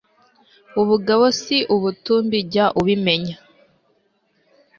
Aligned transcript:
ubugabo 0.81 1.25
si 1.41 1.57
ubutumbi 1.75 2.37
jya 2.51 2.65
ubimenya 2.79 3.35